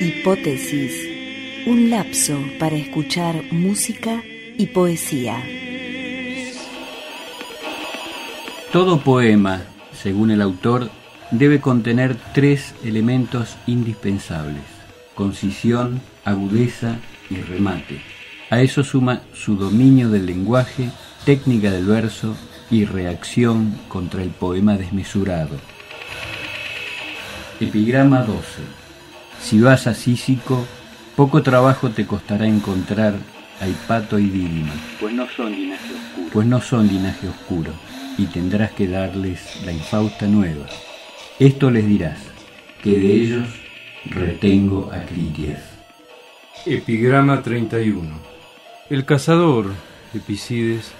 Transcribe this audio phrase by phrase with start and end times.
[0.00, 1.06] Hipótesis,
[1.66, 4.22] un lapso para escuchar música
[4.56, 5.44] y poesía.
[8.72, 10.90] Todo poema, según el autor,
[11.30, 14.77] debe contener tres elementos indispensables,
[15.18, 16.94] concisión, agudeza
[17.28, 18.00] y remate.
[18.50, 20.90] A eso suma su dominio del lenguaje,
[21.24, 22.36] técnica del verso
[22.70, 25.56] y reacción contra el poema desmesurado.
[27.58, 28.62] Epigrama 12.
[29.42, 30.64] Si vas a Sísico,
[31.16, 33.14] poco trabajo te costará encontrar
[33.60, 36.30] a Hipato y Dídima, pues no son linaje oscuro.
[36.32, 37.72] pues no son linaje oscuro,
[38.16, 40.66] y tendrás que darles la infausta nueva.
[41.40, 42.20] Esto les dirás,
[42.84, 43.67] que de ellos
[44.10, 45.60] retengo a Critias.
[46.66, 48.08] Epigrama 31.
[48.90, 49.72] El cazador,
[50.14, 50.92] Epicides,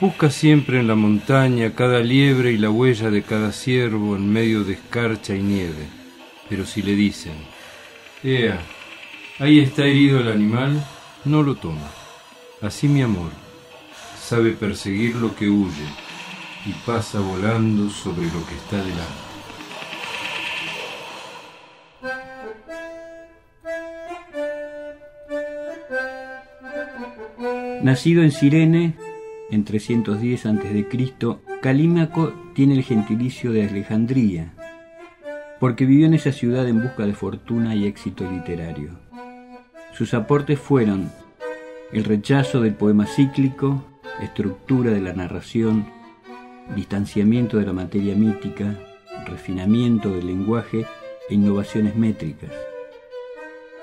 [0.00, 4.64] busca siempre en la montaña cada liebre y la huella de cada ciervo en medio
[4.64, 5.86] de escarcha y nieve.
[6.48, 7.34] Pero si le dicen,
[8.22, 8.60] Ea,
[9.38, 10.84] ahí está herido el animal,
[11.24, 11.90] no lo toma.
[12.60, 13.30] Así mi amor
[14.20, 15.86] sabe perseguir lo que huye
[16.66, 19.35] y pasa volando sobre lo que está delante.
[27.86, 28.94] Nacido en Cirene
[29.48, 30.86] en 310 a.C.,
[31.62, 34.52] Calímaco tiene el gentilicio de Alejandría,
[35.60, 38.98] porque vivió en esa ciudad en busca de fortuna y éxito literario.
[39.92, 41.12] Sus aportes fueron
[41.92, 43.84] el rechazo del poema cíclico,
[44.20, 45.86] estructura de la narración,
[46.74, 48.74] distanciamiento de la materia mítica,
[49.26, 50.86] refinamiento del lenguaje
[51.30, 52.50] e innovaciones métricas.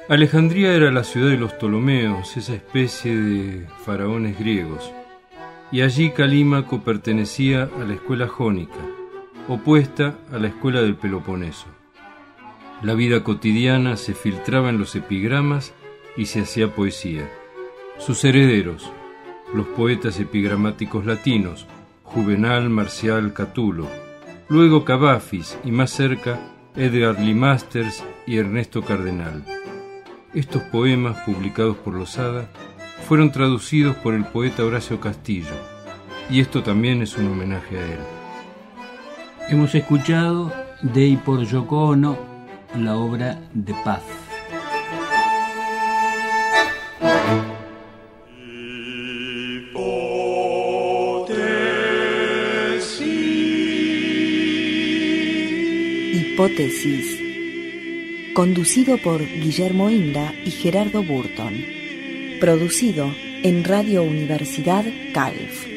[0.09, 4.92] Alejandría era la ciudad de los Ptolomeos, esa especie de faraones griegos,
[5.72, 8.80] y allí Calímaco pertenecía a la escuela jónica,
[9.48, 11.67] opuesta a la escuela del Peloponeso.
[12.82, 15.73] La vida cotidiana se filtraba en los epigramas
[16.17, 17.32] y se hacía poesía.
[17.98, 18.92] Sus herederos,
[19.54, 21.66] los poetas epigramáticos latinos,
[22.04, 23.88] Juvenal, Marcial, Catulo,
[24.50, 26.42] luego Cavafis y más cerca
[26.76, 29.45] Edgar Lee Masters y Ernesto Cardenal.
[30.33, 32.48] Estos poemas, publicados por Losada,
[33.08, 35.54] fueron traducidos por el poeta Horacio Castillo,
[36.27, 37.99] y esto también es un homenaje a él.
[39.49, 40.52] Hemos escuchado
[40.82, 42.17] de y por Yoko Ono
[42.76, 44.02] la obra de Paz.
[56.11, 57.23] Hipótesis.
[58.33, 61.54] Conducido por Guillermo Inda y Gerardo Burton.
[62.39, 63.14] Producido
[63.44, 65.67] en Radio Universidad Calf.